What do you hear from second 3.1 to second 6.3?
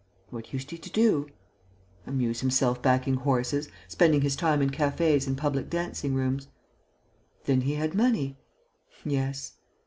horses, spending his time in cafés and public dancing